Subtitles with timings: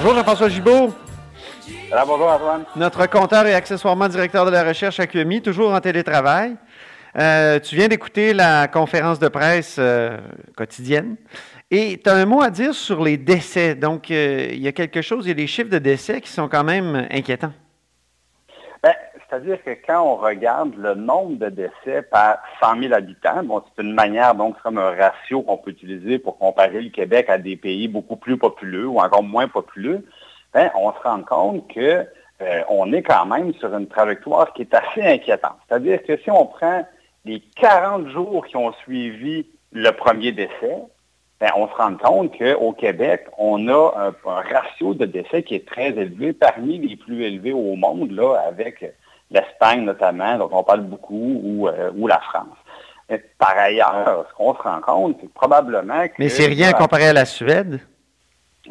[0.00, 0.94] Bonjour Jean-François Gibault.
[1.90, 2.62] Alors, bonjour Antoine.
[2.76, 6.54] Notre compteur et accessoirement directeur de la recherche à QMI, toujours en télétravail.
[7.18, 10.18] Euh, tu viens d'écouter la conférence de presse euh,
[10.56, 11.16] quotidienne
[11.68, 13.74] et tu as un mot à dire sur les décès.
[13.74, 16.30] Donc, euh, il y a quelque chose, il y a des chiffres de décès qui
[16.30, 17.52] sont quand même inquiétants.
[19.28, 23.82] C'est-à-dire que quand on regarde le nombre de décès par 100 000 habitants, bon, c'est
[23.82, 27.56] une manière, donc, comme un ratio qu'on peut utiliser pour comparer le Québec à des
[27.56, 30.06] pays beaucoup plus populeux ou encore moins populeux,
[30.54, 32.06] ben, on se rend compte que
[32.68, 35.56] on est quand même sur une trajectoire qui est assez inquiétante.
[35.68, 36.86] C'est-à-dire que si on prend
[37.24, 40.76] les 40 jours qui ont suivi le premier décès,
[41.40, 45.66] ben, on se rend compte qu'au Québec, on a un, ratio de décès qui est
[45.66, 48.84] très élevé, parmi les plus élevés au monde, là, avec
[49.30, 52.56] l'Espagne notamment, dont on parle beaucoup, ou, euh, la France.
[53.38, 56.14] par ailleurs, ce qu'on se rend compte, c'est probablement que...
[56.18, 57.80] Mais c'est rien comparé à la Suède?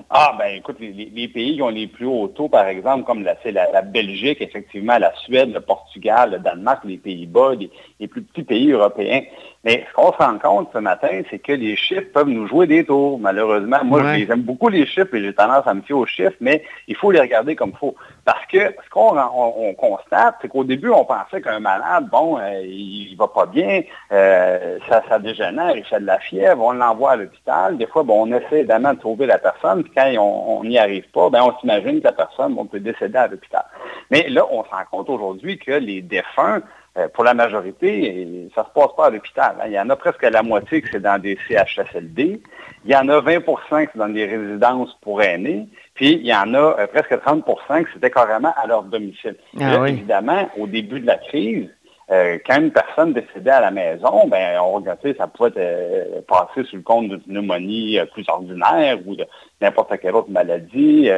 [0.09, 3.35] Ah, ben écoute, les, pays qui ont les plus hauts taux, par exemple, comme la,
[3.45, 7.53] la, Belgique, effectivement, la Suède, le Portugal, le Danemark, les Pays-Bas,
[7.99, 9.21] les, plus petits pays européens.
[9.63, 12.67] Mais ce qu'on se rend compte ce matin, c'est que les chiffres peuvent nous jouer
[12.67, 13.79] des tours, malheureusement.
[13.83, 16.95] Moi, j'aime beaucoup les chiffres et j'ai tendance à me fier aux chiffres, mais il
[16.95, 17.95] faut les regarder comme il faut.
[18.23, 22.61] Parce que ce qu'on on, constate, c'est qu'au début, on pensait qu'un malade, bon, euh,
[22.63, 23.81] il, va pas bien,
[24.11, 27.77] euh, ça, ça dégénère, il fait de la fièvre, on l'envoie à l'hôpital.
[27.77, 31.09] Des fois, bon, on essaie évidemment de trouver la personne, puis quand on n'y arrive
[31.13, 33.63] pas, ben, on s'imagine que la personne on peut décéder à l'hôpital.
[34.11, 36.61] Mais là, on se rend compte aujourd'hui que les défunts,
[36.97, 39.55] euh, pour la majorité, ça ne se passe pas à l'hôpital.
[39.59, 39.65] Hein.
[39.67, 42.41] Il y en a presque la moitié que c'est dans des CHSLD.
[42.85, 45.67] Il y en a 20% que c'est dans des résidences pour aînés.
[45.93, 49.35] Puis il y en a euh, presque 30% que c'était carrément à leur domicile.
[49.59, 51.69] Ah évidemment, au début de la crise,
[52.09, 56.63] euh, quand une personne décédait à la maison, ben, on regardait, ça pouvait être, passer
[56.67, 59.25] sur le compte d'une pneumonie plus ordinaire ou de
[59.61, 61.09] n'importe quelle autre maladie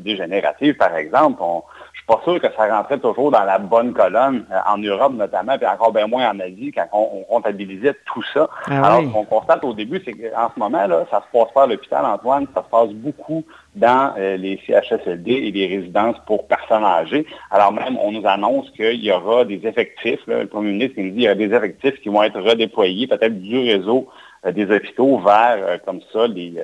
[0.00, 1.42] dégénérative, par exemple.
[2.04, 5.56] Suis pas sûr que ça rentrait toujours dans la bonne colonne, euh, en Europe notamment,
[5.56, 8.48] puis encore bien moins en Asie, quand on, comptabilisait tout ça.
[8.66, 11.52] Ah Alors, ce qu'on constate au début, c'est qu'en ce moment, là, ça se passe
[11.52, 13.44] pas à l'hôpital, Antoine, ça se passe beaucoup
[13.74, 17.26] dans euh, les CHSLD et les résidences pour personnes âgées.
[17.50, 21.14] Alors même, on nous annonce qu'il y aura des effectifs, le Premier ministre nous dit
[21.14, 24.08] qu'il y a des effectifs qui vont être redéployés, peut-être du réseau
[24.44, 26.54] euh, des hôpitaux vers, comme ça, les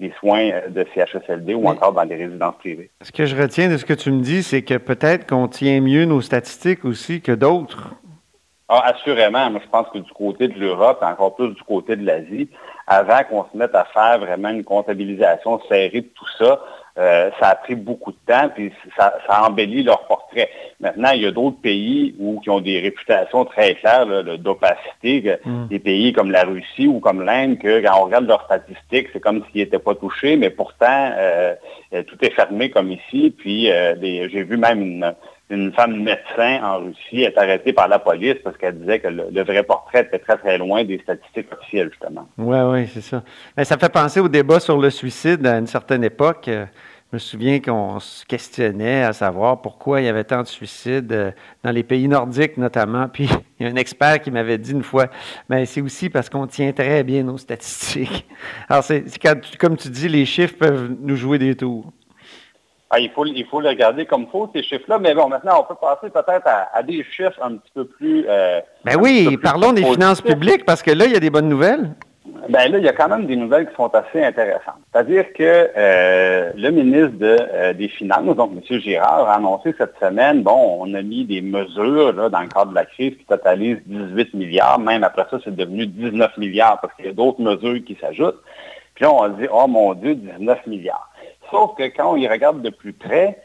[0.00, 2.90] des soins euh, de CHSLD ou encore dans des résidences privées.
[3.02, 5.80] Ce que je retiens de ce que tu me dis, c'est que peut-être qu'on tient
[5.80, 7.90] mieux nos statistiques aussi que d'autres.
[8.68, 9.50] Ah, assurément.
[9.50, 12.48] Moi, je pense que du côté de l'Europe, encore plus du côté de l'Asie,
[12.86, 16.60] avant qu'on se mette à faire vraiment une comptabilisation serrée de tout ça,
[17.00, 20.50] euh, ça a pris beaucoup de temps, puis ça, ça embellit leur portrait.
[20.80, 24.06] Maintenant, il y a d'autres pays où, qui ont des réputations très claires
[24.38, 25.68] d'opacité, mm.
[25.68, 29.20] des pays comme la Russie ou comme l'Inde, que quand on regarde leurs statistiques, c'est
[29.20, 31.54] comme s'ils n'étaient pas touchés, mais pourtant, euh,
[31.94, 33.34] euh, tout est fermé comme ici.
[33.36, 35.14] Puis j'ai vu même une,
[35.50, 39.42] une femme médecin en Russie est arrêtée par la police parce qu'elle disait que le,
[39.42, 42.28] vrai portrait était très, très loin des statistiques officielles, justement.
[42.38, 43.22] Oui, oui, c'est ça.
[43.56, 46.48] Mais ça fait penser au débat sur le suicide à une certaine époque.
[47.10, 51.10] Je me souviens qu'on se questionnait à savoir pourquoi il y avait tant de suicides
[51.10, 51.32] euh,
[51.64, 53.08] dans les pays nordiques notamment.
[53.08, 53.28] Puis
[53.58, 55.06] il y a un expert qui m'avait dit une fois,
[55.48, 58.28] mais c'est aussi parce qu'on tient très bien nos statistiques.
[58.68, 59.04] Alors, c'est,
[59.58, 61.90] comme tu dis, les chiffres peuvent nous jouer des tours.
[62.90, 65.00] Ah, il, faut, il faut le regarder comme faut, ces chiffres-là.
[65.00, 68.24] Mais bon, maintenant, on peut passer peut-être à, des chiffres un petit peu plus...
[68.28, 71.48] Euh, ben oui, parlons des finances publiques, parce que là, il y a des bonnes
[71.48, 71.90] nouvelles.
[72.48, 74.80] Ben là, il y a quand même des nouvelles qui sont assez intéressantes.
[74.92, 78.80] C'est-à-dire que euh, le ministre euh, des Finances, donc M.
[78.80, 82.74] Girard, a annoncé cette semaine, bon, on a mis des mesures dans le cadre de
[82.74, 84.78] la crise qui totalisent 18 milliards.
[84.78, 88.40] Même après ça, c'est devenu 19 milliards parce qu'il y a d'autres mesures qui s'ajoutent.
[88.94, 91.10] Puis là, on dit, oh mon Dieu, 19 milliards.
[91.50, 93.38] Sauf que quand on y regarde de plus près,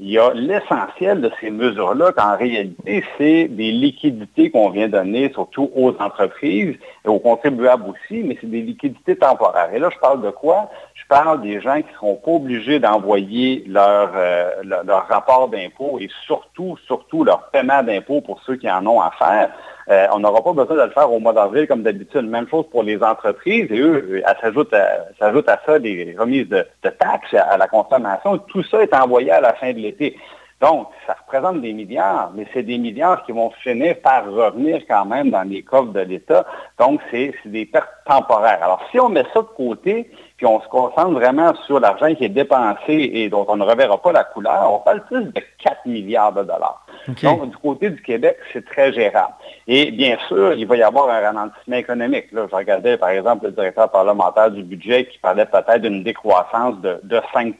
[0.00, 5.30] il y a l'essentiel de ces mesures-là qu'en réalité, c'est des liquidités qu'on vient donner
[5.32, 9.72] surtout aux entreprises et aux contribuables aussi, mais c'est des liquidités temporaires.
[9.72, 10.70] Et là, je parle de quoi?
[10.94, 15.98] Je parle des gens qui ne seront pas obligés d'envoyer leur, euh, leur, rapport d'impôt
[16.00, 19.50] et surtout, surtout leur paiement d'impôt pour ceux qui en ont à faire.
[19.90, 22.22] Euh, on n'aura pas besoin de le faire au mois d'avril comme d'habitude.
[22.22, 23.66] Même chose pour les entreprises.
[23.70, 28.38] Et eux, s'ajoute à, à, ça des remises de, taxes à, la consommation.
[28.38, 30.16] Tout ça est envoyé à la fin de l'été.
[30.60, 35.06] Donc, ça représente des milliards, mais c'est des milliards qui vont finir par revenir quand
[35.06, 36.44] même dans les coffres de l'État.
[36.78, 38.58] Donc, c'est des pertes temporaire.
[38.62, 42.24] Alors, si on met ça de côté, puis on se concentre vraiment sur l'argent qui
[42.24, 45.86] est dépensé et dont on ne reverra pas la couleur, on parle plus de 4
[45.86, 46.84] milliards de dollars.
[47.22, 49.34] Donc, du côté du Québec, c'est très gérable.
[49.66, 52.30] Et bien sûr, il va y avoir un ralentissement économique.
[52.32, 56.80] Là, je regardais, par exemple, le directeur parlementaire du budget qui parlait peut-être d'une décroissance
[56.80, 57.00] de,
[57.34, 57.54] 5%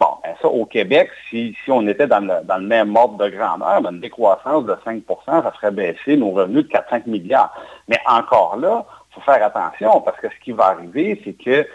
[0.00, 3.92] Bon, ben ça, au Québec, si, on était dans le, même ordre de grandeur, ben,
[3.92, 7.52] une décroissance de 5% ça ferait baisser nos revenus de 4-5 milliards.
[7.88, 11.66] Mais encore là, il faut faire attention parce que ce qui va arriver, c'est que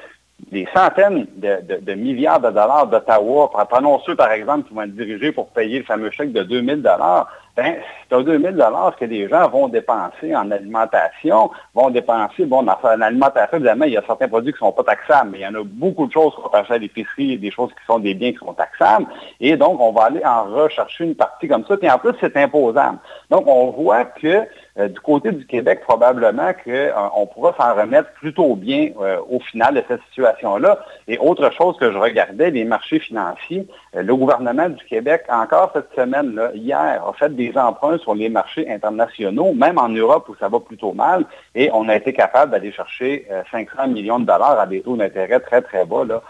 [0.52, 5.32] des centaines de, milliards de dollars d'Ottawa, prenons ceux, par exemple, qui vont être dirigés
[5.32, 7.76] pour payer le fameux chèque de 2000 dollars, ben,
[8.08, 12.78] c'est un 2000 dollars que les gens vont dépenser en alimentation, vont dépenser, bon, dans
[12.98, 15.48] l'alimentation, évidemment, il y a certains produits qui ne sont pas taxables, mais il y
[15.48, 18.14] en a beaucoup de choses qu'on peut acheter à l'épicerie, des choses qui sont des
[18.14, 19.08] biens qui sont taxables,
[19.40, 22.36] et donc, on va aller en rechercher une partie comme ça, et en plus, c'est
[22.38, 22.98] imposable.
[23.30, 24.46] Donc, on voit que
[24.78, 29.40] euh, du côté du Québec, probablement qu'on euh, pourra s'en remettre plutôt bien euh, au
[29.40, 30.80] final de cette situation-là.
[31.08, 35.94] Et autre chose que je regardais, les marchés financiers, le gouvernement du Québec, encore cette
[35.96, 40.36] semaine, là, hier, a fait des emprunts sur les marchés internationaux, même en Europe où
[40.36, 44.60] ça va plutôt mal, et on a été capable d'aller chercher 500 millions de dollars
[44.60, 46.22] à des taux d'intérêt très, très bas, là,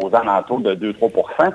[0.00, 1.52] aux alentours de 2-3%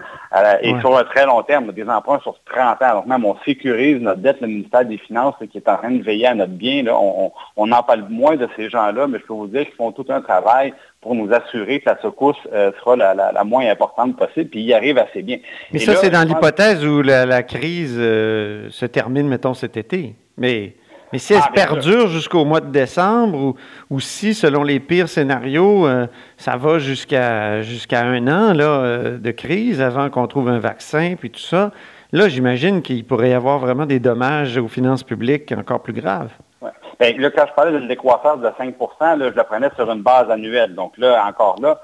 [0.62, 2.94] et sur un très long terme, des emprunts sur 30 ans.
[2.95, 6.04] Donc même on sécurise notre dette, le ministère des Finances qui est en train de
[6.04, 6.83] veiller à notre bien.
[6.83, 9.92] Là, on, en parle moins de ces gens-là, mais je peux vous dire qu'ils font
[9.92, 14.50] tout un travail pour nous assurer que la secousse euh, sera la, moins importante possible,
[14.50, 15.38] puis y arrive assez bien.
[15.71, 20.15] Mais ça, c'est dans l'hypothèse où la, crise euh, se termine, mettons, cet été.
[20.38, 20.73] Mais,
[21.11, 23.55] mais si elle ah, perdure jusqu'au mois de décembre,
[23.89, 26.07] ou, si, selon les pires scénarios, euh,
[26.38, 31.29] ça va jusqu'à jusqu'à un an là, de crise avant qu'on trouve un vaccin, puis
[31.29, 31.71] tout ça,
[32.13, 36.31] là, j'imagine qu'il pourrait y avoir vraiment des dommages aux finances publiques encore plus graves.
[36.99, 40.01] Bien, là, quand je parlais d'une décroissance de 5 là, je la prenais sur une
[40.01, 40.75] base annuelle.
[40.75, 41.79] Donc là, encore là,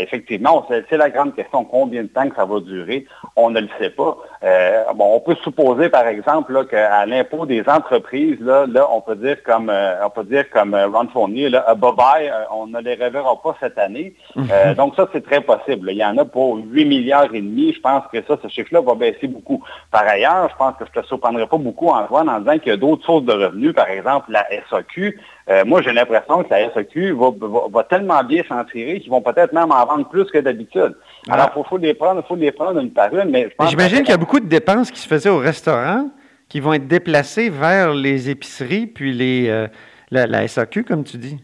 [0.00, 3.06] effectivement, c'est la grande question, combien de temps que ça va durer,
[3.36, 4.16] on ne le sait pas.
[4.44, 9.16] Euh, bon, on peut supposer, par exemple, qu'à l'impôt des entreprises, là, là, on peut
[9.16, 12.80] dire comme euh, on peut dire comme euh, Ron Fournier, là, bye bye, on ne
[12.80, 14.14] les reverra pas cette année.
[14.36, 14.74] Mhm.
[14.76, 15.90] donc ça, c'est très possible.
[15.90, 17.72] Il y en a pour 8 milliards et demi.
[17.72, 19.62] Je pense que ça, ce chiffre-là va baisser beaucoup.
[19.90, 22.68] Par ailleurs, je pense que je ne te surprendrai pas beaucoup en en disant qu'il
[22.68, 25.18] y a d'autres sources de revenus, par exemple la SAQ,
[25.50, 27.16] euh, moi, j'ai l'impression que la SAQ
[27.72, 30.94] va, tellement bien s'en tirer qu'ils vont peut-être même en vendre plus que d'habitude.
[31.30, 33.30] Alors, il faut, les prendre, faut les prendre une par une.
[33.30, 36.10] Mais J'imagine qu'il y a beaucoup de dépenses qui se faisaient au restaurant
[36.48, 39.68] qui vont être déplacées vers les épiceries puis les, euh,
[40.10, 41.38] la, SAQ, comme tu dis.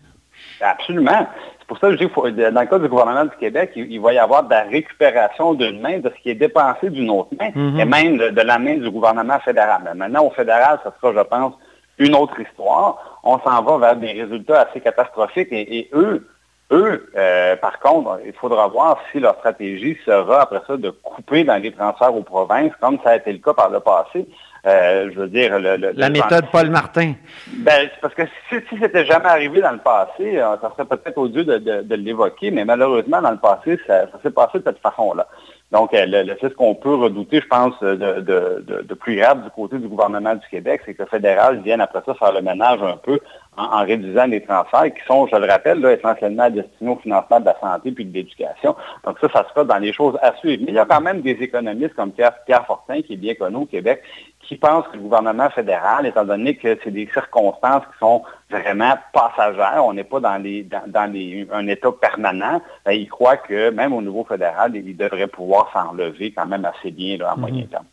[0.61, 1.27] Absolument.
[1.59, 4.01] C'est pour ça que je dis que dans le cas du gouvernement du Québec, il,
[4.01, 7.31] va y avoir de la récupération d'une main de ce qui est dépensé d'une autre
[7.39, 7.81] main, mm-hmm.
[7.81, 9.81] et même de, la main du gouvernement fédéral.
[9.95, 11.55] maintenant, au fédéral, ce sera, je pense,
[11.99, 13.21] une autre histoire.
[13.23, 16.27] On s'en va vers des résultats assez catastrophiques et, eux,
[16.73, 21.45] eux, euh, par contre, il faudra voir si leur stratégie sera après ça de couper
[21.45, 24.27] dans les transferts aux provinces, comme ça a été le cas par le passé.
[24.67, 27.13] Euh, je veux dire, le, la méthode Paul Martin.
[27.49, 31.19] Ben, parce que si, si c'était jamais arrivé dans le passé, euh, ça serait peut-être
[31.19, 35.27] odieux de, de, l'évoquer, mais malheureusement, dans le passé, ça s'est passé de cette façon-là.
[35.75, 39.89] Donc, euh, c'est ce qu'on peut redouter, je pense, de, plus grave du côté du
[39.89, 43.19] gouvernement du Québec, c'est que le fédéral vienne après ça faire le ménage un peu
[43.57, 47.47] en, réduisant les transferts qui sont, je le rappelle, là, essentiellement destinés au financement de
[47.47, 48.77] la santé puis de l'éducation.
[49.05, 50.63] Donc ça, ça sera dans les choses à suivre.
[50.65, 53.57] Mais il y a quand même des économistes comme Pierre Fortin, qui est bien connu
[53.57, 54.01] au Québec,
[54.47, 58.23] qui pensent que le gouvernement fédéral, étant donné que c'est des circonstances qui sont
[58.59, 63.37] vraiment passagères, on n'est pas dans, les, dans, les, un état permanent, ben, ils croient
[63.37, 67.37] que même au niveau fédéral, ils devraient pouvoir s'enlever quand même assez bien là, à
[67.37, 67.69] moyen mhm.
[67.69, 67.85] terme.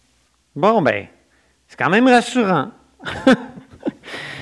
[0.56, 1.06] Bon, ben,
[1.68, 2.68] c'est quand même rassurant.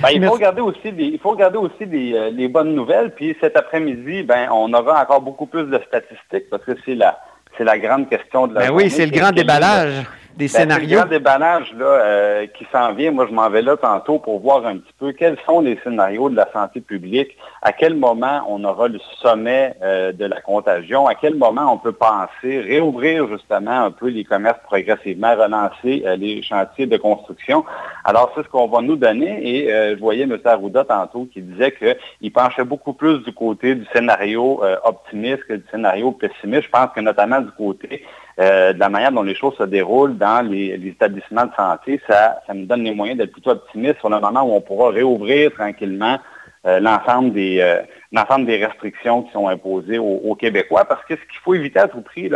[0.02, 3.14] Ben, il, faut regarder aussi les, il faut regarder aussi euh, les, bonnes nouvelles.
[3.14, 7.20] Puis cet après-midi, ben, on aura encore beaucoup plus de statistiques parce que c'est la,
[7.58, 10.06] c'est la grande question de la ben oui, c'est le grand déballage
[10.36, 11.02] des ben, scénarios.
[11.04, 14.66] Le déballage là, euh, qui s'en vient, moi je m'en vais là tantôt pour voir
[14.66, 18.64] un petit peu quels sont les scénarios de la santé publique, à quel moment on
[18.64, 23.86] aura le sommet euh, de la contagion, à quel moment on peut penser réouvrir justement
[23.86, 27.66] un peu les commerces progressivement, relancer euh, les chantiers de construction.
[28.06, 30.38] Alors c'est ce qu'on va nous donner et je voyais M.
[30.44, 35.66] Arruda tantôt qui disait qu'il penchait beaucoup plus du côté du scénario optimiste que du
[35.70, 36.64] scénario pessimiste.
[36.64, 38.04] Je pense que notamment du côté
[38.40, 42.40] euh, de la manière dont les choses se déroulent dans les, établissements de santé, ça,
[42.48, 45.52] ça me donne les moyens d'être plutôt optimiste sur le moment où on pourra réouvrir
[45.52, 46.20] tranquillement
[46.66, 50.86] euh, l'ensemble des euh, des restrictions qui sont imposées aux, Québécois.
[50.86, 52.32] Parce que ce qu'il faut éviter à tout prix,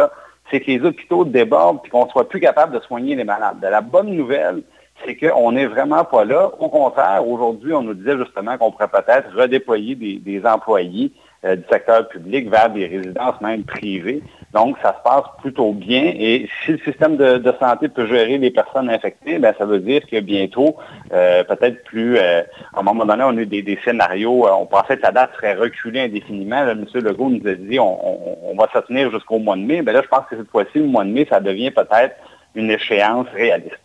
[0.52, 3.58] c'est que les hôpitaux débordent et qu'on ne soit plus capable de soigner les malades.
[3.62, 4.62] la bonne nouvelle,
[5.06, 6.52] c'est qu'on n'est vraiment pas là.
[6.60, 11.12] Au contraire, aujourd'hui, on nous disait justement qu'on pourrait peut-être redéployer des, employés
[11.44, 14.22] du secteur public vers des résidences même privées.
[14.54, 16.14] Donc, ça se passe plutôt bien.
[16.16, 20.02] Et si le système de, santé peut gérer les personnes infectées, bien, ça veut dire
[20.06, 20.76] que bientôt,
[21.12, 22.44] euh, peut-être plus, euh,
[22.74, 25.56] à un moment donné, on a eu des, scénarios, on pensait que la date serait
[25.56, 26.68] reculée indéfiniment.
[26.68, 26.86] M.
[26.94, 29.82] Legault nous a dit on, va se tenir jusqu'au mois de mai.
[29.82, 32.16] Bien là, je pense que cette fois-ci, le mois de mai, ça devient peut-être
[32.54, 33.80] une échéance réaliste.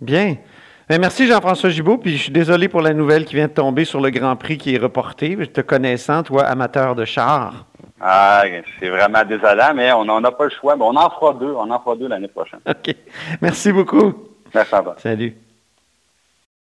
[0.00, 0.36] Bien.
[0.88, 3.84] Ben, merci Jean-François Gibault, puis je suis désolé pour la nouvelle qui vient de tomber
[3.84, 5.36] sur le Grand Prix qui est reporté.
[5.48, 7.66] Te connaissant, toi, amateur de char.
[8.00, 8.44] Ah,
[8.78, 10.76] c'est vraiment désolant, mais on n'en a pas le choix.
[10.78, 11.52] on en fera deux.
[11.52, 12.60] On en fera deux l'année prochaine.
[12.68, 12.94] OK.
[13.40, 14.28] Merci beaucoup.
[14.54, 14.94] Merci à toi.
[14.98, 15.47] Salut.